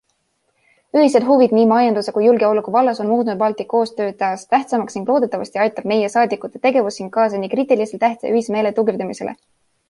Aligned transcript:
Ühised 0.99 1.25
huvid 1.25 1.51
nii 1.55 1.65
majanduse 1.71 2.13
kui 2.15 2.25
julgeoleku 2.27 2.73
vallas 2.75 3.01
on 3.03 3.07
muutnud 3.11 3.37
Balti 3.41 3.67
koostöö 3.73 4.15
taas 4.23 4.47
tähtsamaks 4.55 4.97
ning 4.99 5.13
loodetavasti 5.13 5.63
aitab 5.67 5.91
meie 5.93 6.09
saadikute 6.15 6.63
tegevus 6.65 6.99
siin 7.01 7.13
kaasa 7.19 7.43
nii 7.45 7.53
kriitiliselt 7.55 8.05
tähtsa 8.07 8.33
ühismeele 8.33 8.75
tugevdamisele. 8.81 9.39